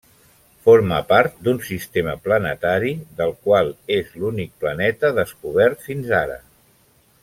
Forma 0.67 0.95
part 1.11 1.35
d'un 1.47 1.59
sistema 1.67 2.15
planetari, 2.29 2.95
del 3.21 3.37
qual 3.45 3.71
és 4.01 4.13
l'únic 4.23 4.53
planeta 4.65 5.17
descobert 5.23 5.89
fins 5.91 6.15
ara. 6.27 6.45